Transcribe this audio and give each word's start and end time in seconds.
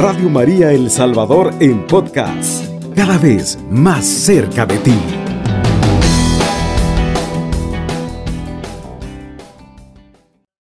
Radio 0.00 0.30
María 0.30 0.70
El 0.70 0.92
Salvador 0.92 1.52
en 1.58 1.84
podcast, 1.84 2.64
cada 2.94 3.18
vez 3.18 3.58
más 3.68 4.06
cerca 4.06 4.64
de 4.64 4.78
ti. 4.78 4.94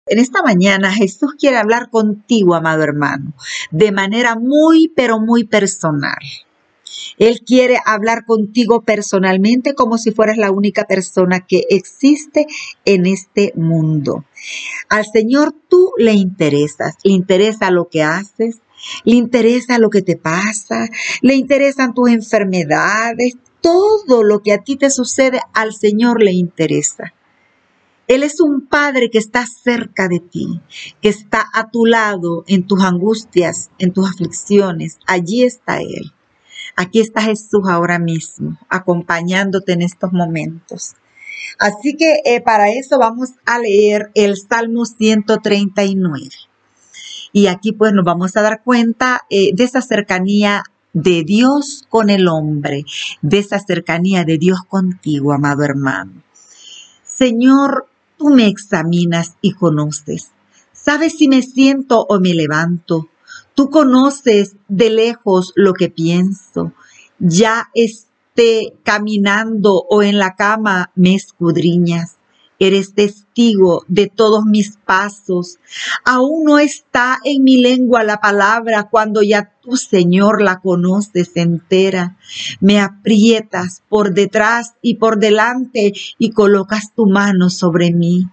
En 0.06 0.20
esta 0.20 0.44
mañana 0.44 0.92
Jesús 0.92 1.36
quiere 1.40 1.56
hablar 1.56 1.90
contigo, 1.90 2.56
amado 2.56 2.84
hermano, 2.84 3.32
de 3.72 3.94
manera 3.94 4.36
muy, 4.36 4.92
pero 4.94 5.18
muy 5.18 5.46
personal. 5.46 6.20
Él 7.18 7.40
quiere 7.46 7.78
hablar 7.86 8.26
contigo 8.26 8.82
personalmente 8.82 9.76
como 9.76 9.98
si 9.98 10.12
fueras 10.12 10.36
la 10.36 10.52
única 10.52 10.84
persona 10.84 11.46
que 11.48 11.64
existe 11.70 12.48
en 12.84 13.06
este 13.06 13.54
mundo. 13.56 14.26
Al 14.90 15.06
Señor 15.06 15.56
tú 15.70 15.94
le 15.98 16.12
interesas, 16.12 16.98
le 17.06 17.14
interesa 17.14 17.72
lo 17.72 17.88
que 17.88 18.04
haces, 18.04 18.60
le 19.04 19.16
interesa 19.16 19.80
lo 19.80 19.90
que 19.90 20.02
te 20.02 20.18
pasa, 20.18 20.88
le 21.22 21.36
interesan 21.36 21.94
tus 21.94 22.10
enfermedades, 22.10 23.36
todo 23.62 24.24
lo 24.24 24.42
que 24.42 24.54
a 24.54 24.64
ti 24.64 24.76
te 24.76 24.90
sucede, 24.90 25.40
al 25.54 25.74
Señor 25.74 26.22
le 26.22 26.32
interesa. 26.32 27.14
Él 28.08 28.24
es 28.24 28.42
un 28.42 28.68
Padre 28.68 29.10
que 29.10 29.20
está 29.20 29.46
cerca 29.46 30.10
de 30.10 30.20
ti, 30.20 30.60
que 31.02 31.10
está 31.10 31.46
a 31.54 31.70
tu 31.70 31.86
lado 31.86 32.44
en 32.48 32.68
tus 32.68 32.84
angustias, 32.84 33.72
en 33.78 33.94
tus 33.94 34.10
aflicciones. 34.10 34.98
Allí 35.08 35.44
está 35.44 35.80
Él. 35.80 36.12
Aquí 36.76 37.00
está 37.00 37.22
Jesús 37.22 37.62
ahora 37.70 38.00
mismo, 38.00 38.58
acompañándote 38.70 39.74
en 39.74 39.82
estos 39.82 40.12
momentos. 40.12 40.96
Así 41.60 41.96
que 41.96 42.22
eh, 42.26 42.42
para 42.42 42.72
eso 42.72 42.98
vamos 42.98 43.30
a 43.46 43.60
leer 43.60 44.12
el 44.16 44.36
Salmo 44.38 44.86
139. 44.86 46.30
Y 47.34 47.48
aquí 47.48 47.72
pues 47.72 47.94
nos 47.94 48.06
vamos 48.06 48.36
a 48.36 48.42
dar 48.42 48.62
cuenta 48.64 49.22
eh, 49.30 49.52
de 49.54 49.64
esa 49.64 49.82
cercanía 49.82 50.64
de 50.94 51.24
Dios 51.24 51.86
con 51.90 52.10
el 52.10 52.28
hombre, 52.28 52.86
de 53.22 53.40
esa 53.40 53.60
cercanía 53.60 54.26
de 54.26 54.38
Dios 54.38 54.60
contigo, 54.68 55.32
amado 55.32 55.64
hermano. 55.64 56.24
Señor, 57.04 57.88
tú 58.18 58.30
me 58.30 58.48
examinas 58.48 59.36
y 59.42 59.54
conoces. 59.54 60.32
Sabes 60.74 61.18
si 61.18 61.28
me 61.28 61.42
siento 61.44 62.06
o 62.10 62.20
me 62.20 62.34
levanto. 62.34 63.08
Tú 63.54 63.70
conoces 63.70 64.56
de 64.68 64.90
lejos 64.90 65.54
lo 65.56 65.74
que 65.74 65.90
pienso. 65.90 66.74
Ya 67.20 67.70
esté 67.76 68.74
caminando 68.84 69.86
o 69.90 70.02
en 70.02 70.18
la 70.18 70.36
cama, 70.36 70.92
me 70.96 71.14
escudriñas. 71.14 72.18
Eres 72.64 72.94
testigo 72.94 73.84
de 73.88 74.06
todos 74.06 74.46
mis 74.46 74.78
pasos. 74.78 75.58
Aún 76.06 76.44
no 76.44 76.60
está 76.60 77.18
en 77.24 77.44
mi 77.44 77.58
lengua 77.58 78.04
la 78.04 78.22
palabra 78.22 78.84
cuando 78.84 79.24
ya 79.24 79.52
tu 79.64 79.78
Señor 79.78 80.44
la 80.44 80.60
conoces 80.60 81.32
entera. 81.34 82.20
Me 82.60 82.80
aprietas 82.80 83.82
por 83.90 84.14
detrás 84.14 84.76
y 84.84 84.98
por 84.98 85.18
delante 85.18 85.94
y 86.20 86.30
colocas 86.34 86.94
tu 86.94 87.08
mano 87.08 87.50
sobre 87.50 87.92
mí. 87.92 88.28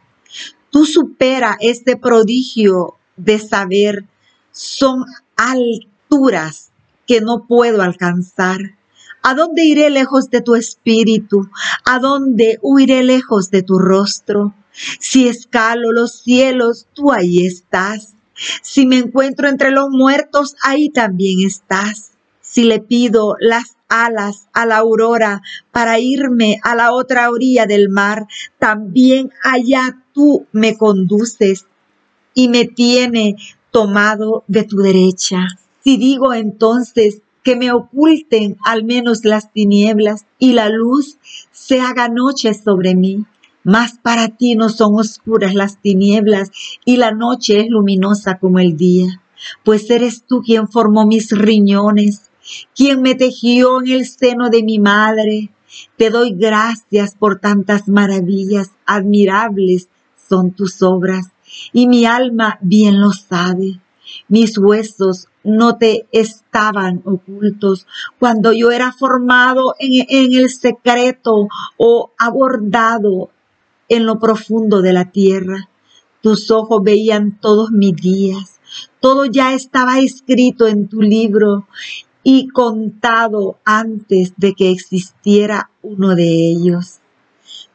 Tú 0.69 0.85
supera 0.85 1.57
este 1.59 1.97
prodigio 1.97 2.97
de 3.17 3.39
saber 3.39 4.05
son 4.53 5.07
alturas 5.39 6.71
que 7.07 7.23
no 7.23 7.47
puedo 7.47 7.81
alcanzar. 7.81 8.78
¿A 9.23 9.35
dónde 9.35 9.65
iré 9.65 9.91
lejos 9.91 10.31
de 10.31 10.41
tu 10.41 10.55
espíritu? 10.55 11.49
¿A 11.85 11.99
dónde 11.99 12.59
huiré 12.63 13.03
lejos 13.03 13.51
de 13.51 13.63
tu 13.63 13.79
rostro? 13.79 14.55
Si 15.01 15.29
escalo 15.29 15.93
los 15.93 16.21
cielos, 16.21 16.87
tú 16.95 17.13
ahí 17.13 17.45
estás. 17.45 18.15
Si 18.63 18.87
me 18.87 18.99
encuentro 18.99 19.49
entre 19.49 19.71
los 19.71 19.91
muertos, 19.91 20.55
ahí 20.63 20.89
también 20.89 21.47
estás. 21.47 22.13
Si 22.41 22.65
le 22.65 22.81
pido 22.81 23.35
las 23.41 23.77
alas 23.89 24.49
a 24.53 24.67
la 24.67 24.79
aurora 24.79 25.43
para 25.73 25.99
irme 25.99 26.61
a 26.63 26.75
la 26.75 26.93
otra 26.93 27.31
orilla 27.31 27.67
del 27.67 27.89
mar, 27.89 28.27
también 28.59 29.33
allá 29.43 30.03
tú 30.13 30.47
me 30.53 30.77
conduces 30.77 31.67
y 32.35 32.49
me 32.49 32.67
tiene 32.67 33.37
tomado 33.71 34.45
de 34.47 34.63
tu 34.63 34.77
derecha. 34.77 35.47
Si 35.83 35.97
digo 35.97 36.33
entonces 36.33 37.23
que 37.49 37.57
me 37.57 37.73
oculten 37.73 38.59
al 38.63 38.85
menos 38.85 39.25
las 39.25 39.51
tinieblas 39.55 40.27
y 40.39 40.53
la 40.53 40.69
luz 40.69 41.17
se 41.51 41.81
haga 41.81 42.11
noche 42.11 42.53
sobre 42.53 42.95
mí, 42.95 43.25
mas 43.65 43.99
para 44.03 44.29
ti 44.29 44.55
no 44.55 44.69
son 44.69 44.97
oscuras 44.97 45.55
las 45.55 45.81
tinieblas 45.81 46.51
y 46.85 46.99
la 46.99 47.11
noche 47.11 47.61
es 47.61 47.71
luminosa 47.71 48.37
como 48.39 48.59
el 48.59 48.77
día, 48.77 49.23
pues 49.65 49.89
eres 49.89 50.25
tú 50.27 50.43
quien 50.43 50.69
formó 50.69 51.07
mis 51.07 51.31
riñones, 51.31 52.31
quien 52.77 53.01
me 53.01 53.15
tejió 53.15 53.81
en 53.81 53.93
el 53.93 54.07
seno 54.07 54.51
de 54.51 54.63
mi 54.63 54.79
madre. 54.79 55.49
Te 55.97 56.11
doy 56.11 56.35
gracias 56.35 57.15
por 57.15 57.41
tantas 57.41 57.89
maravillas, 57.89 58.73
admirables 58.85 59.89
son 60.29 60.51
tus 60.51 60.83
obras 60.83 61.29
y 61.73 61.87
mi 61.87 62.05
alma 62.05 62.59
bien 62.61 63.01
lo 63.01 63.13
sabe. 63.13 63.81
Mis 64.29 64.59
huesos 64.59 65.29
no 65.43 65.79
te 65.79 66.07
estaban 66.13 67.01
ocultos 67.07 67.87
cuando 68.19 68.53
yo 68.53 68.71
era 68.71 68.93
formado 68.93 69.75
en, 69.79 70.35
el 70.35 70.51
secreto 70.51 71.49
o 71.79 72.11
abordado 72.19 73.31
en 73.89 74.05
lo 74.05 74.19
profundo 74.19 74.83
de 74.83 74.93
la 74.93 75.11
tierra. 75.11 75.69
Tus 76.21 76.51
ojos 76.51 76.83
veían 76.83 77.39
todos 77.41 77.71
mis 77.71 77.97
días. 77.97 78.61
Todo 79.01 79.25
ya 79.25 79.55
estaba 79.55 79.99
escrito 79.99 80.67
en 80.67 80.89
tu 80.89 81.01
libro 81.01 81.67
y 82.23 82.49
contado 82.49 83.57
antes 83.65 84.35
de 84.37 84.53
que 84.53 84.71
existiera 84.71 85.71
uno 85.83 86.15
de 86.15 86.51
ellos. 86.51 86.99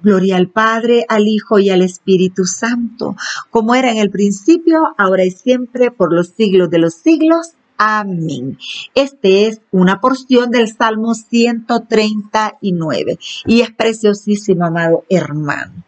Gloria 0.04 0.36
al 0.36 0.50
Padre, 0.50 1.06
al 1.08 1.30
Hijo 1.30 1.60
y 1.60 1.70
al 1.70 1.82
Espíritu 1.82 2.44
Santo, 2.44 3.16
como 3.50 3.74
era 3.74 3.90
en 3.90 3.96
el 3.98 4.10
principio, 4.10 4.94
ahora 4.98 5.24
y 5.24 5.32
siempre, 5.32 5.92
por 5.92 6.14
los 6.14 6.28
siglos 6.28 6.70
de 6.70 6.80
los 6.80 6.96
siglos. 6.96 7.54
Amén. 7.78 8.58
Este 8.96 9.48
es 9.48 9.62
una 9.72 10.02
porción 10.02 10.52
del 10.52 10.68
Salmo 10.68 11.16
139 11.16 13.18
y 13.46 13.62
es 13.62 13.72
preciosísimo, 13.72 14.66
amado 14.66 15.06
hermano. 15.10 15.86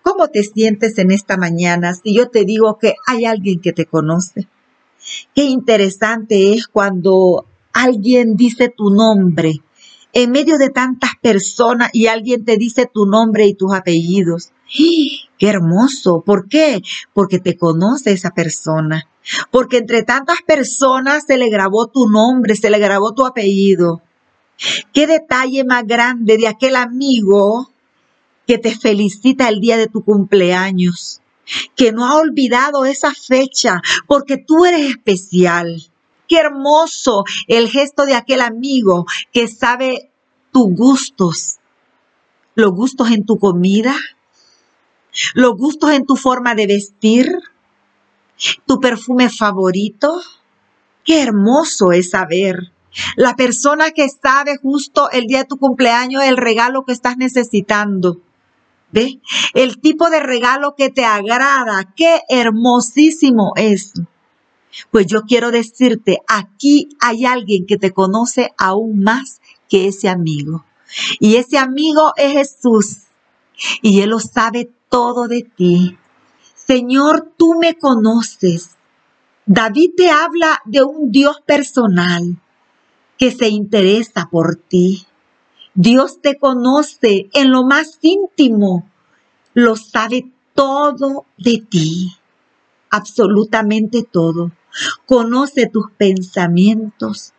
¿Cómo 0.00 0.28
te 0.28 0.44
sientes 0.44 0.96
en 0.98 1.10
esta 1.10 1.36
mañana 1.36 1.92
si 1.94 2.14
yo 2.14 2.28
te 2.28 2.44
digo 2.44 2.78
que 2.78 2.94
hay 3.04 3.24
alguien 3.24 3.60
que 3.60 3.72
te 3.72 3.86
conoce? 3.86 4.46
Qué 5.34 5.42
interesante 5.42 6.52
es 6.52 6.68
cuando 6.68 7.46
alguien 7.72 8.36
dice 8.36 8.68
tu 8.68 8.90
nombre 8.90 9.60
en 10.18 10.30
medio 10.30 10.56
de 10.56 10.70
tantas 10.70 11.10
personas 11.20 11.90
y 11.92 12.06
alguien 12.06 12.42
te 12.46 12.56
dice 12.56 12.88
tu 12.90 13.04
nombre 13.04 13.44
y 13.44 13.52
tus 13.52 13.74
apellidos. 13.74 14.50
¡Qué 14.66 15.46
hermoso! 15.46 16.22
¿Por 16.24 16.48
qué? 16.48 16.80
Porque 17.12 17.38
te 17.38 17.58
conoce 17.58 18.12
esa 18.12 18.30
persona. 18.30 19.06
Porque 19.50 19.76
entre 19.76 20.04
tantas 20.04 20.38
personas 20.40 21.24
se 21.26 21.36
le 21.36 21.50
grabó 21.50 21.88
tu 21.88 22.08
nombre, 22.08 22.56
se 22.56 22.70
le 22.70 22.78
grabó 22.78 23.12
tu 23.12 23.26
apellido. 23.26 24.00
¿Qué 24.94 25.06
detalle 25.06 25.64
más 25.64 25.86
grande 25.86 26.38
de 26.38 26.48
aquel 26.48 26.76
amigo 26.76 27.70
que 28.46 28.56
te 28.56 28.74
felicita 28.74 29.50
el 29.50 29.60
día 29.60 29.76
de 29.76 29.88
tu 29.88 30.02
cumpleaños? 30.02 31.20
Que 31.74 31.92
no 31.92 32.06
ha 32.06 32.16
olvidado 32.16 32.86
esa 32.86 33.12
fecha 33.12 33.82
porque 34.06 34.38
tú 34.38 34.64
eres 34.64 34.88
especial 34.88 35.90
Qué 36.28 36.38
hermoso 36.38 37.24
el 37.46 37.68
gesto 37.68 38.04
de 38.04 38.14
aquel 38.14 38.40
amigo 38.40 39.06
que 39.32 39.48
sabe 39.48 40.10
tus 40.52 40.74
gustos, 40.74 41.56
los 42.54 42.72
gustos 42.72 43.10
en 43.10 43.24
tu 43.24 43.38
comida, 43.38 43.94
los 45.34 45.56
gustos 45.56 45.92
en 45.92 46.06
tu 46.06 46.16
forma 46.16 46.54
de 46.54 46.66
vestir, 46.66 47.38
tu 48.66 48.80
perfume 48.80 49.30
favorito. 49.30 50.20
Qué 51.04 51.22
hermoso 51.22 51.92
es 51.92 52.10
saber. 52.10 52.72
La 53.16 53.34
persona 53.34 53.90
que 53.90 54.08
sabe 54.08 54.56
justo 54.56 55.10
el 55.10 55.26
día 55.26 55.38
de 55.38 55.44
tu 55.44 55.58
cumpleaños 55.58 56.24
el 56.24 56.36
regalo 56.36 56.84
que 56.84 56.92
estás 56.92 57.16
necesitando. 57.16 58.20
¿Ve? 58.92 59.20
El 59.54 59.78
tipo 59.80 60.10
de 60.10 60.20
regalo 60.20 60.74
que 60.76 60.90
te 60.90 61.04
agrada. 61.04 61.92
Qué 61.94 62.22
hermosísimo 62.28 63.52
es. 63.56 63.92
Pues 64.90 65.06
yo 65.06 65.22
quiero 65.22 65.50
decirte, 65.50 66.18
aquí 66.28 66.88
hay 67.00 67.24
alguien 67.24 67.66
que 67.66 67.76
te 67.76 67.92
conoce 67.92 68.52
aún 68.58 69.02
más 69.02 69.40
que 69.68 69.88
ese 69.88 70.08
amigo. 70.08 70.64
Y 71.18 71.36
ese 71.36 71.58
amigo 71.58 72.12
es 72.16 72.32
Jesús. 72.32 72.98
Y 73.82 74.00
Él 74.00 74.10
lo 74.10 74.20
sabe 74.20 74.70
todo 74.88 75.28
de 75.28 75.42
ti. 75.42 75.96
Señor, 76.54 77.32
tú 77.36 77.54
me 77.58 77.78
conoces. 77.78 78.76
David 79.46 79.92
te 79.96 80.10
habla 80.10 80.60
de 80.64 80.82
un 80.82 81.10
Dios 81.10 81.40
personal 81.46 82.36
que 83.16 83.30
se 83.30 83.48
interesa 83.48 84.28
por 84.30 84.56
ti. 84.56 85.06
Dios 85.74 86.20
te 86.20 86.36
conoce 86.38 87.28
en 87.32 87.50
lo 87.50 87.64
más 87.64 87.98
íntimo. 88.02 88.88
Lo 89.54 89.76
sabe 89.76 90.30
todo 90.54 91.26
de 91.38 91.58
ti. 91.58 92.12
Absolutamente 92.90 94.02
todo. 94.02 94.50
Conoce 95.06 95.66
tus 95.66 95.90
pensamientos, 95.92 97.32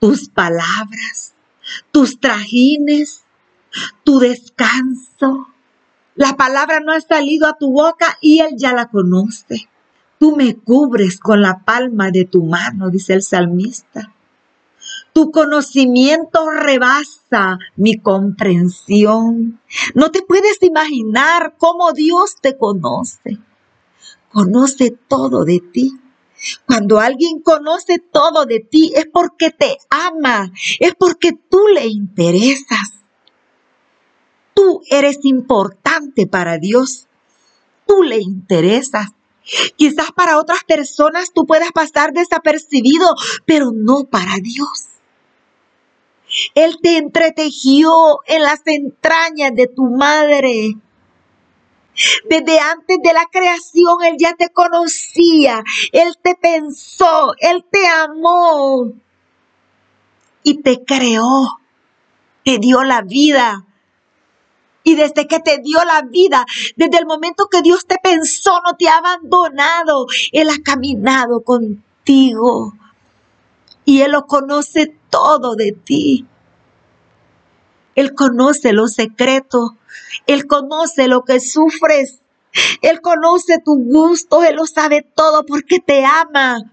tus 0.00 0.28
palabras, 0.28 1.34
tus 1.90 2.20
trajines, 2.20 3.24
tu 4.04 4.18
descanso. 4.18 5.48
La 6.14 6.36
palabra 6.36 6.80
no 6.80 6.92
ha 6.92 7.00
salido 7.00 7.46
a 7.46 7.56
tu 7.56 7.72
boca 7.72 8.18
y 8.20 8.40
Él 8.40 8.54
ya 8.56 8.72
la 8.72 8.86
conoce. 8.86 9.68
Tú 10.18 10.36
me 10.36 10.56
cubres 10.56 11.18
con 11.18 11.42
la 11.42 11.64
palma 11.64 12.10
de 12.10 12.24
tu 12.24 12.44
mano, 12.44 12.90
dice 12.90 13.14
el 13.14 13.22
salmista. 13.22 14.12
Tu 15.12 15.30
conocimiento 15.30 16.48
rebasa 16.50 17.58
mi 17.76 17.96
comprensión. 17.96 19.60
No 19.94 20.10
te 20.10 20.22
puedes 20.22 20.62
imaginar 20.62 21.54
cómo 21.58 21.92
Dios 21.92 22.36
te 22.40 22.56
conoce. 22.56 23.38
Conoce 24.30 24.96
todo 25.08 25.44
de 25.44 25.60
ti. 25.60 26.01
Cuando 26.66 27.00
alguien 27.00 27.40
conoce 27.40 27.98
todo 27.98 28.46
de 28.46 28.60
ti 28.60 28.92
es 28.94 29.06
porque 29.12 29.50
te 29.50 29.78
ama, 29.90 30.52
es 30.80 30.94
porque 30.94 31.32
tú 31.32 31.68
le 31.68 31.86
interesas. 31.86 33.02
Tú 34.54 34.82
eres 34.90 35.18
importante 35.24 36.26
para 36.26 36.58
Dios. 36.58 37.06
Tú 37.86 38.02
le 38.02 38.18
interesas. 38.18 39.08
Quizás 39.76 40.12
para 40.12 40.38
otras 40.38 40.64
personas 40.64 41.32
tú 41.34 41.46
puedas 41.46 41.72
pasar 41.72 42.12
desapercibido, 42.12 43.06
pero 43.44 43.72
no 43.72 44.04
para 44.04 44.36
Dios. 44.40 44.86
Él 46.54 46.78
te 46.82 46.96
entretejió 46.96 47.92
en 48.26 48.42
las 48.42 48.60
entrañas 48.66 49.52
de 49.54 49.66
tu 49.66 49.84
madre. 49.84 50.74
Desde 52.28 52.58
antes 52.58 52.98
de 53.02 53.12
la 53.12 53.26
creación, 53.30 54.02
Él 54.04 54.16
ya 54.18 54.34
te 54.34 54.50
conocía, 54.50 55.62
Él 55.92 56.16
te 56.22 56.34
pensó, 56.34 57.34
Él 57.38 57.64
te 57.70 57.86
amó 57.86 58.92
y 60.42 60.62
te 60.62 60.84
creó, 60.84 61.60
te 62.44 62.58
dio 62.58 62.82
la 62.82 63.02
vida. 63.02 63.64
Y 64.84 64.96
desde 64.96 65.28
que 65.28 65.38
te 65.38 65.58
dio 65.58 65.84
la 65.84 66.02
vida, 66.02 66.44
desde 66.76 66.98
el 66.98 67.06
momento 67.06 67.46
que 67.48 67.62
Dios 67.62 67.86
te 67.86 67.96
pensó, 68.02 68.60
no 68.64 68.74
te 68.76 68.88
ha 68.88 68.96
abandonado, 68.96 70.06
Él 70.32 70.48
ha 70.50 70.58
caminado 70.64 71.42
contigo 71.42 72.74
y 73.84 74.00
Él 74.00 74.12
lo 74.12 74.26
conoce 74.26 74.96
todo 75.10 75.54
de 75.54 75.72
ti. 75.72 76.26
Él 77.94 78.14
conoce 78.14 78.72
los 78.72 78.92
secretos, 78.92 79.72
Él 80.26 80.46
conoce 80.46 81.08
lo 81.08 81.22
que 81.22 81.40
sufres, 81.40 82.20
Él 82.80 83.00
conoce 83.00 83.58
tu 83.64 83.76
gusto, 83.76 84.42
Él 84.42 84.56
lo 84.56 84.66
sabe 84.66 85.06
todo 85.14 85.44
porque 85.44 85.80
te 85.80 86.04
ama, 86.04 86.72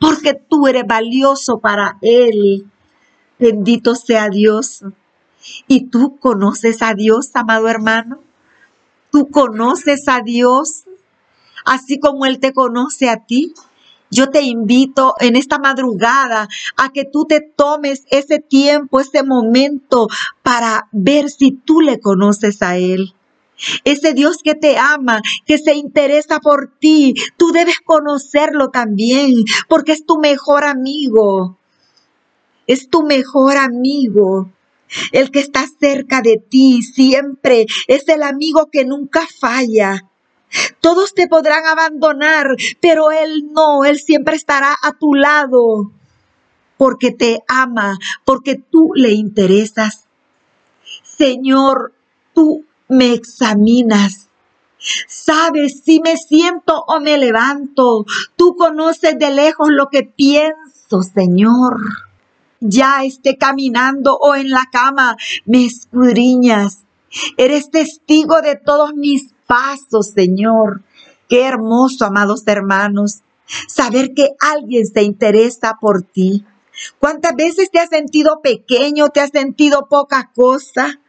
porque 0.00 0.34
tú 0.34 0.66
eres 0.66 0.84
valioso 0.86 1.58
para 1.58 1.98
Él. 2.02 2.66
Bendito 3.38 3.94
sea 3.94 4.28
Dios. 4.28 4.82
¿Y 5.68 5.88
tú 5.88 6.16
conoces 6.18 6.82
a 6.82 6.94
Dios, 6.94 7.30
amado 7.34 7.68
hermano? 7.68 8.20
¿Tú 9.10 9.28
conoces 9.28 10.08
a 10.08 10.20
Dios 10.20 10.84
así 11.64 11.98
como 11.98 12.26
Él 12.26 12.40
te 12.40 12.52
conoce 12.52 13.08
a 13.08 13.24
ti? 13.24 13.54
Yo 14.10 14.30
te 14.30 14.42
invito 14.42 15.14
en 15.20 15.36
esta 15.36 15.58
madrugada 15.58 16.48
a 16.76 16.92
que 16.92 17.04
tú 17.04 17.24
te 17.24 17.40
tomes 17.40 18.04
ese 18.10 18.38
tiempo, 18.38 19.00
ese 19.00 19.22
momento 19.22 20.08
para 20.42 20.88
ver 20.92 21.30
si 21.30 21.52
tú 21.52 21.80
le 21.80 21.98
conoces 22.00 22.62
a 22.62 22.76
Él. 22.76 23.14
Ese 23.84 24.12
Dios 24.12 24.38
que 24.44 24.54
te 24.54 24.76
ama, 24.78 25.22
que 25.46 25.58
se 25.58 25.74
interesa 25.74 26.40
por 26.40 26.72
ti, 26.78 27.14
tú 27.36 27.52
debes 27.52 27.80
conocerlo 27.80 28.70
también, 28.70 29.44
porque 29.68 29.92
es 29.92 30.04
tu 30.04 30.18
mejor 30.18 30.64
amigo. 30.64 31.58
Es 32.66 32.88
tu 32.88 33.02
mejor 33.02 33.56
amigo. 33.56 34.50
El 35.12 35.30
que 35.30 35.40
está 35.40 35.66
cerca 35.80 36.20
de 36.20 36.36
ti 36.36 36.82
siempre 36.82 37.66
es 37.88 38.06
el 38.08 38.22
amigo 38.22 38.68
que 38.70 38.84
nunca 38.84 39.26
falla. 39.40 40.04
Todos 40.80 41.14
te 41.14 41.28
podrán 41.28 41.66
abandonar, 41.66 42.56
pero 42.80 43.10
Él 43.10 43.50
no, 43.52 43.84
Él 43.84 43.98
siempre 43.98 44.36
estará 44.36 44.74
a 44.82 44.92
tu 44.92 45.14
lado 45.14 45.90
porque 46.76 47.10
te 47.10 47.42
ama, 47.48 47.98
porque 48.24 48.56
tú 48.56 48.90
le 48.94 49.12
interesas. 49.12 50.04
Señor, 51.02 51.92
tú 52.34 52.64
me 52.88 53.12
examinas. 53.12 54.28
Sabes 55.08 55.82
si 55.84 56.00
me 56.00 56.16
siento 56.16 56.84
o 56.86 57.00
me 57.00 57.18
levanto. 57.18 58.04
Tú 58.36 58.56
conoces 58.56 59.18
de 59.18 59.30
lejos 59.30 59.68
lo 59.70 59.88
que 59.88 60.02
pienso, 60.02 61.02
Señor. 61.02 61.80
Ya 62.60 63.04
esté 63.04 63.36
caminando 63.36 64.16
o 64.16 64.34
en 64.34 64.50
la 64.50 64.66
cama, 64.70 65.16
me 65.44 65.66
escudriñas. 65.66 66.85
Eres 67.36 67.70
testigo 67.70 68.40
de 68.42 68.56
todos 68.56 68.94
mis 68.94 69.34
paso, 69.46 70.02
Señor. 70.02 70.82
Qué 71.28 71.44
hermoso, 71.44 72.04
amados 72.04 72.42
hermanos, 72.46 73.22
saber 73.68 74.14
que 74.14 74.30
alguien 74.40 74.86
se 74.86 75.02
interesa 75.02 75.78
por 75.80 76.02
ti. 76.02 76.44
¿Cuántas 76.98 77.34
veces 77.34 77.70
te 77.70 77.78
has 77.78 77.88
sentido 77.88 78.40
pequeño, 78.42 79.08
te 79.08 79.20
has 79.20 79.30
sentido 79.30 79.86
poca 79.88 80.30
cosa? 80.34 81.00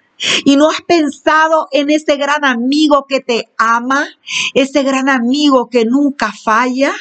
Y 0.45 0.55
no 0.55 0.69
has 0.69 0.81
pensado 0.81 1.67
en 1.71 1.91
ese 1.91 2.15
gran 2.15 2.43
amigo 2.43 3.05
que 3.07 3.19
te 3.19 3.49
ama, 3.57 4.07
ese 4.55 4.81
gran 4.81 5.09
amigo 5.09 5.69
que 5.69 5.85
nunca 5.85 6.31
falla, 6.31 6.93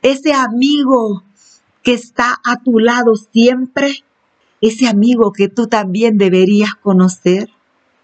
ese 0.00 0.32
amigo 0.32 1.22
que 1.82 1.92
está 1.92 2.40
a 2.44 2.62
tu 2.62 2.78
lado 2.78 3.14
siempre, 3.16 4.04
ese 4.62 4.88
amigo 4.88 5.32
que 5.32 5.48
tú 5.48 5.66
también 5.66 6.16
deberías 6.16 6.74
conocer. 6.76 7.50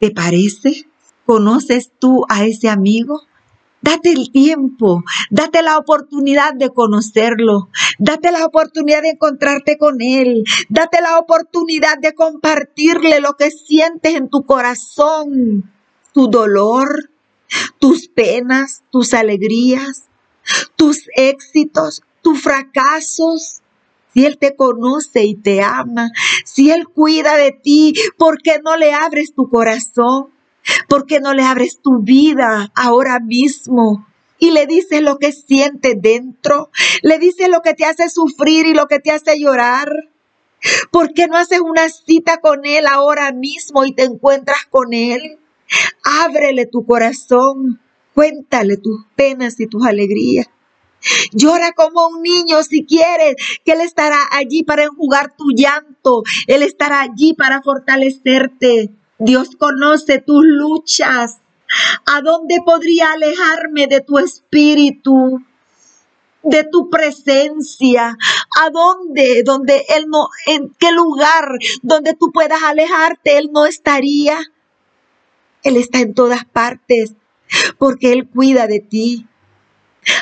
¿Te 0.01 0.11
parece? 0.11 0.87
¿Conoces 1.27 1.93
tú 1.99 2.25
a 2.31 2.47
ese 2.47 2.71
amigo? 2.71 3.21
Date 3.83 4.13
el 4.13 4.33
tiempo, 4.33 5.03
date 5.31 5.63
la 5.63 5.77
oportunidad 5.77 6.55
de 6.55 6.71
conocerlo, 6.71 7.69
date 7.99 8.31
la 8.31 8.45
oportunidad 8.45 9.03
de 9.03 9.11
encontrarte 9.11 9.79
con 9.79 10.01
él, 10.01 10.45
date 10.69 11.01
la 11.03 11.19
oportunidad 11.19 11.99
de 11.99 12.15
compartirle 12.15 13.21
lo 13.21 13.35
que 13.35 13.51
sientes 13.51 14.15
en 14.15 14.29
tu 14.29 14.45
corazón, 14.45 15.71
tu 16.13 16.29
dolor, 16.29 17.11
tus 17.79 18.09
penas, 18.09 18.83
tus 18.91 19.15
alegrías, 19.15 20.05
tus 20.77 21.05
éxitos, 21.15 22.03
tus 22.23 22.41
fracasos. 22.41 23.61
Si 24.15 24.27
Él 24.27 24.39
te 24.39 24.57
conoce 24.57 25.25
y 25.25 25.35
te 25.35 25.63
ama, 25.63 26.11
si 26.45 26.71
Él 26.71 26.89
cuida 26.89 27.37
de 27.37 27.53
ti, 27.53 27.95
¿por 28.19 28.43
qué 28.43 28.61
no 28.63 28.77
le 28.77 28.93
abres 28.93 29.35
tu 29.35 29.49
corazón? 29.49 30.29
¿Por 30.89 31.07
qué 31.07 31.21
no 31.21 31.35
le 31.35 31.43
abres 31.43 31.81
tu 31.81 32.01
vida 32.03 32.71
ahora 32.75 33.21
mismo? 33.21 34.07
Y 34.39 34.53
le 34.53 34.67
dices 34.67 35.03
lo 35.03 35.19
que 35.19 35.33
sientes 35.33 35.95
dentro. 36.01 36.71
Le 37.03 37.19
dices 37.19 37.49
lo 37.49 37.61
que 37.61 37.75
te 37.75 37.85
hace 37.85 38.09
sufrir 38.09 38.67
y 38.67 38.75
lo 38.75 38.87
que 38.87 38.99
te 38.99 39.11
hace 39.11 39.39
llorar. 39.39 39.89
¿Por 40.91 41.13
qué 41.13 41.27
no 41.27 41.37
haces 41.37 41.61
una 41.61 41.89
cita 41.89 42.39
con 42.39 42.65
Él 42.65 42.87
ahora 42.87 43.33
mismo 43.33 43.85
y 43.85 43.93
te 43.93 44.05
encuentras 44.05 44.67
con 44.69 44.93
Él? 44.93 45.39
Ábrele 46.05 46.67
tu 46.67 46.85
corazón. 46.85 47.81
Cuéntale 48.15 48.77
tus 48.77 49.05
penas 49.15 49.61
y 49.61 49.67
tus 49.67 49.87
alegrías. 49.87 50.49
Llora 51.33 51.73
como 51.73 52.09
un 52.09 52.23
niño 52.23 52.63
si 52.63 52.85
quieres, 52.85 53.37
que 53.65 53.73
Él 53.73 53.81
estará 53.81 54.19
allí 54.31 54.63
para 54.63 54.85
enjugar 54.85 55.35
tu 55.37 55.51
llanto. 55.51 56.23
Él 56.47 56.63
estará 56.63 57.01
allí 57.01 57.35
para 57.35 57.63
fortalecerte. 57.63 58.91
Dios 59.19 59.51
conoce 59.59 60.19
tus 60.19 60.45
luchas. 60.45 61.39
¿A 62.07 62.21
dónde 62.21 62.59
podría 62.65 63.13
alejarme 63.13 63.87
de 63.87 64.01
tu 64.01 64.19
espíritu? 64.19 65.41
de 66.43 66.65
tu 66.65 66.89
presencia, 66.89 68.17
a 68.61 68.71
dónde, 68.71 69.43
donde 69.45 69.85
Él 69.91 70.07
no, 70.09 70.29
en 70.47 70.75
qué 70.79 70.91
lugar 70.93 71.59
donde 71.83 72.15
tú 72.15 72.33
puedas 72.33 72.63
alejarte, 72.63 73.37
Él 73.39 73.51
no 73.53 73.67
estaría. 73.67 74.39
Él 75.63 75.77
está 75.77 76.01
en 76.01 76.15
todas 76.15 76.45
partes, 76.45 77.13
porque 77.79 78.13
Él 78.13 78.29
cuida 78.29 78.67
de 78.67 78.81
ti. 78.81 79.27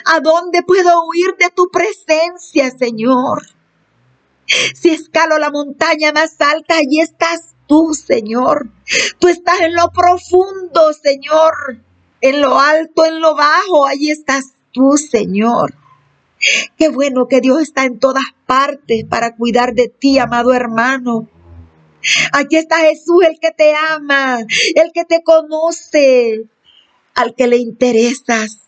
¿A 0.04 0.20
dónde 0.20 0.62
puedo 0.62 1.04
huir 1.06 1.37
de 1.38 1.50
tu 1.50 1.70
presencia, 1.70 2.70
Señor? 2.70 3.47
Si 4.75 4.90
escalo 4.90 5.38
la 5.38 5.50
montaña 5.50 6.12
más 6.12 6.40
alta, 6.40 6.76
allí 6.76 7.00
estás 7.00 7.54
tú, 7.66 7.94
Señor. 7.94 8.70
Tú 9.18 9.28
estás 9.28 9.61
en 9.61 9.75
lo 9.75 9.90
profundo, 9.90 10.92
Señor. 11.00 11.82
En 12.20 12.40
lo 12.40 12.58
alto, 12.58 13.04
en 13.04 13.20
lo 13.20 13.37
bajo, 13.37 13.87
ahí 13.87 14.11
estás 14.11 14.54
tú, 14.73 14.97
Señor. 14.97 15.75
Qué 16.76 16.88
bueno 16.88 17.28
que 17.28 17.40
Dios 17.40 17.62
está 17.62 17.85
en 17.85 17.99
todas 17.99 18.25
partes 18.47 19.04
para 19.04 19.37
cuidar 19.37 19.75
de 19.75 19.88
ti, 19.88 20.18
amado 20.18 20.52
hermano. 20.52 21.28
Aquí 22.32 22.56
está 22.56 22.78
Jesús, 22.78 23.25
el 23.28 23.38
que 23.40 23.50
te 23.50 23.75
ama, 23.75 24.38
el 24.75 24.92
que 24.92 25.04
te 25.04 25.23
conoce, 25.23 26.44
al 27.14 27.35
que 27.35 27.49
le 27.49 27.56
interesas, 27.56 28.67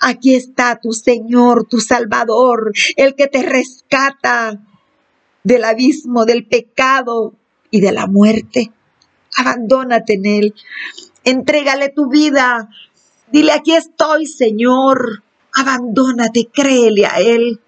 Aquí 0.00 0.34
está 0.34 0.78
tu 0.80 0.92
Señor, 0.92 1.66
tu 1.68 1.80
Salvador, 1.80 2.72
el 2.96 3.14
que 3.14 3.26
te 3.26 3.42
rescata 3.42 4.60
del 5.42 5.64
abismo, 5.64 6.24
del 6.24 6.46
pecado 6.46 7.34
y 7.70 7.80
de 7.80 7.92
la 7.92 8.06
muerte. 8.06 8.72
Abandónate 9.36 10.14
en 10.14 10.26
Él. 10.26 10.54
Entrégale 11.24 11.88
tu 11.88 12.08
vida. 12.08 12.68
Dile, 13.30 13.52
aquí 13.52 13.74
estoy, 13.74 14.26
Señor. 14.26 15.22
Abandónate, 15.52 16.48
créele 16.52 17.06
a 17.06 17.20
Él. 17.20 17.60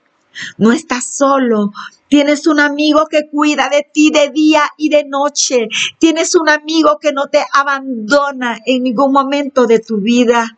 No 0.58 0.72
estás 0.72 1.16
solo. 1.16 1.72
Tienes 2.08 2.46
un 2.46 2.60
amigo 2.60 3.06
que 3.10 3.28
cuida 3.28 3.68
de 3.68 3.86
ti 3.92 4.10
de 4.10 4.30
día 4.30 4.62
y 4.76 4.88
de 4.88 5.04
noche. 5.04 5.68
Tienes 5.98 6.34
un 6.34 6.48
amigo 6.48 6.98
que 7.00 7.12
no 7.12 7.26
te 7.28 7.44
abandona 7.52 8.60
en 8.64 8.84
ningún 8.84 9.12
momento 9.12 9.66
de 9.66 9.80
tu 9.80 9.98
vida. 9.98 10.56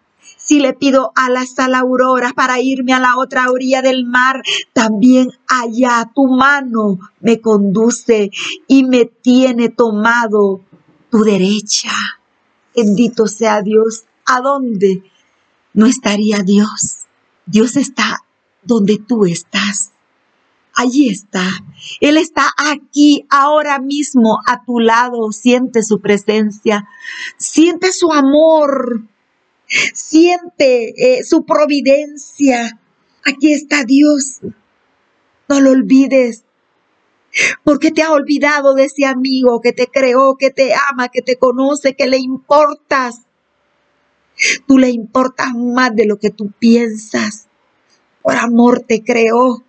Si 0.49 0.61
le 0.61 0.73
pido 0.73 1.13
alas 1.15 1.59
a 1.59 1.69
la 1.69 1.81
aurora 1.81 2.33
para 2.35 2.59
irme 2.59 2.95
a 2.95 2.99
la 2.99 3.19
otra 3.19 3.51
orilla 3.51 3.83
del 3.83 4.07
mar, 4.07 4.43
también 4.73 5.29
allá 5.47 6.11
tu 6.15 6.27
mano 6.27 6.99
me 7.21 7.43
conduce 7.43 8.31
y 8.67 8.85
me 8.85 9.05
tiene 9.05 9.69
tomado 9.69 10.63
tu 11.11 11.19
derecha. 11.23 11.91
Bendito 12.75 13.27
sea 13.27 13.61
Dios. 13.61 14.05
¿A 14.25 14.41
dónde 14.41 15.03
no 15.75 15.85
estaría 15.85 16.39
Dios? 16.39 17.05
Dios 17.45 17.77
está 17.77 18.25
donde 18.63 18.97
tú 18.97 19.27
estás. 19.27 19.91
Allí 20.75 21.11
está. 21.11 21.45
Él 22.01 22.17
está 22.17 22.49
aquí, 22.57 23.27
ahora 23.29 23.81
mismo, 23.81 24.39
a 24.47 24.65
tu 24.65 24.81
lado. 24.81 25.31
Siente 25.31 25.83
su 25.83 26.01
presencia. 26.01 26.89
Siente 27.37 27.93
su 27.93 28.11
amor. 28.13 29.03
Siente 29.69 30.95
eh, 30.97 31.25
su 31.25 31.45
providencia. 31.45 32.81
Aquí 33.25 33.53
está 33.53 33.85
Dios. 33.85 34.41
No 35.49 35.61
lo 35.61 35.71
olvides. 35.71 36.45
Porque 37.63 37.91
te 37.91 38.03
ha 38.03 38.13
olvidado 38.13 38.75
de 38.75 38.85
ese 38.85 39.05
amigo 39.05 39.61
que 39.61 39.73
te 39.73 39.87
creó, 39.87 40.37
que 40.37 40.51
te 40.51 40.73
ama, 40.91 41.09
que 41.09 41.23
te 41.23 41.37
conoce, 41.37 41.95
que 41.95 42.07
le 42.07 42.19
importas. 42.19 43.23
Tú 44.67 44.79
le 44.79 44.91
importas 44.91 45.53
más 45.55 45.95
de 45.95 46.07
lo 46.07 46.19
que 46.19 46.31
tú 46.31 46.51
piensas. 46.59 47.49
Por 48.23 48.37
amor 48.37 48.81
te 48.81 49.03
creó. 49.03 49.65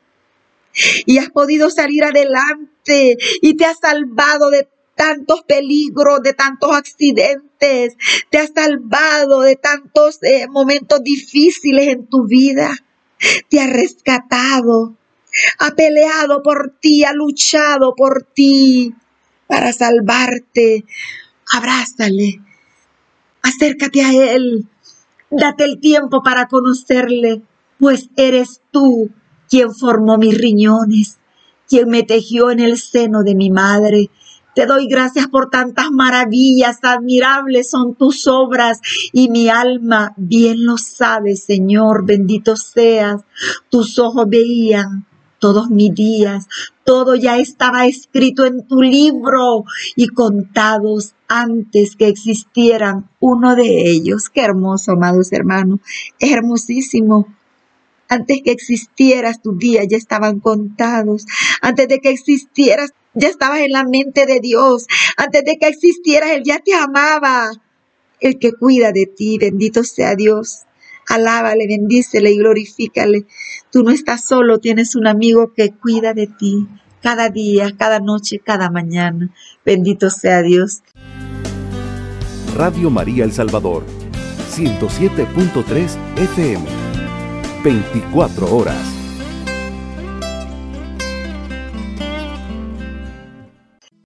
Y 1.05 1.17
has 1.17 1.29
podido 1.29 1.69
salir 1.69 2.03
adelante 2.03 3.17
y 3.41 3.55
te 3.55 3.65
ha 3.65 3.73
salvado 3.73 4.49
de 4.49 4.69
tantos 4.99 5.43
peligros, 5.43 6.21
de 6.21 6.33
tantos 6.33 6.75
accidentes, 6.75 7.95
te 8.29 8.37
ha 8.37 8.47
salvado 8.47 9.39
de 9.39 9.55
tantos 9.55 10.21
eh, 10.23 10.45
momentos 10.49 11.01
difíciles 11.01 11.87
en 11.87 12.05
tu 12.07 12.27
vida, 12.27 12.75
te 13.47 13.61
ha 13.61 13.67
rescatado, 13.67 14.97
ha 15.57 15.71
peleado 15.71 16.43
por 16.43 16.75
ti, 16.81 17.05
ha 17.05 17.13
luchado 17.13 17.95
por 17.95 18.23
ti 18.23 18.93
para 19.47 19.71
salvarte. 19.71 20.83
Abrázale, 21.53 22.41
acércate 23.41 24.03
a 24.03 24.11
Él, 24.11 24.67
date 25.31 25.63
el 25.63 25.79
tiempo 25.79 26.21
para 26.23 26.49
conocerle, 26.49 27.41
pues 27.79 28.09
eres 28.17 28.59
tú 28.69 29.11
quien 29.49 29.73
formó 29.73 30.17
mis 30.17 30.37
riñones, 30.37 31.19
quien 31.69 31.87
me 31.87 32.03
tejió 32.03 32.51
en 32.51 32.59
el 32.59 32.77
seno 32.77 33.23
de 33.23 33.35
mi 33.35 33.49
madre, 33.49 34.09
te 34.55 34.65
doy 34.65 34.87
gracias 34.87 35.27
por 35.27 35.49
tantas 35.49 35.91
maravillas, 35.91 36.79
admirables 36.83 37.69
son 37.69 37.95
tus 37.95 38.27
obras 38.27 38.79
y 39.13 39.29
mi 39.29 39.49
alma 39.49 40.13
bien 40.17 40.65
lo 40.65 40.77
sabe, 40.77 41.35
Señor, 41.35 42.05
bendito 42.05 42.55
seas. 42.55 43.21
Tus 43.69 43.99
ojos 43.99 44.27
veían 44.27 45.05
todos 45.39 45.69
mis 45.69 45.93
días, 45.93 46.47
todo 46.83 47.15
ya 47.15 47.37
estaba 47.37 47.85
escrito 47.85 48.45
en 48.45 48.67
tu 48.67 48.81
libro 48.81 49.63
y 49.95 50.07
contados 50.07 51.13
antes 51.27 51.95
que 51.95 52.07
existieran 52.07 53.09
uno 53.19 53.55
de 53.55 53.89
ellos. 53.89 54.29
Qué 54.29 54.41
hermoso, 54.41 54.91
amados 54.91 55.31
hermanos, 55.31 55.79
es 56.19 56.31
hermosísimo. 56.31 57.27
Antes 58.09 58.41
que 58.43 58.51
existieras 58.51 59.39
tus 59.39 59.57
días 59.57 59.85
ya 59.87 59.95
estaban 59.95 60.39
contados. 60.39 61.25
Antes 61.61 61.87
de 61.87 61.99
que 61.99 62.09
existieras 62.09 62.91
ya 63.13 63.27
estabas 63.27 63.59
en 63.59 63.71
la 63.71 63.83
mente 63.83 64.25
de 64.25 64.39
Dios. 64.39 64.87
Antes 65.17 65.43
de 65.45 65.57
que 65.57 65.67
existieras, 65.67 66.31
Él 66.31 66.43
ya 66.45 66.59
te 66.59 66.73
amaba. 66.73 67.51
El 68.19 68.37
que 68.37 68.53
cuida 68.53 68.91
de 68.91 69.05
ti, 69.05 69.37
bendito 69.37 69.83
sea 69.83 70.15
Dios. 70.15 70.63
Alábale, 71.07 71.67
bendícele 71.67 72.31
y 72.31 72.37
glorifícale. 72.37 73.25
Tú 73.71 73.83
no 73.83 73.91
estás 73.91 74.25
solo, 74.27 74.59
tienes 74.59 74.95
un 74.95 75.07
amigo 75.07 75.53
que 75.53 75.71
cuida 75.71 76.13
de 76.13 76.27
ti 76.27 76.67
cada 77.01 77.29
día, 77.29 77.75
cada 77.77 77.99
noche, 77.99 78.39
cada 78.39 78.69
mañana. 78.69 79.33
Bendito 79.65 80.09
sea 80.09 80.41
Dios. 80.41 80.83
Radio 82.55 82.89
María 82.89 83.23
El 83.23 83.31
Salvador, 83.31 83.85
107.3 84.51 85.97
FM, 86.17 86.65
24 87.63 88.55
horas. 88.55 88.98